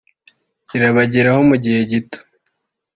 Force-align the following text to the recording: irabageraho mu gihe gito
irabageraho 0.75 1.41
mu 1.49 1.55
gihe 1.63 1.79
gito 1.91 2.19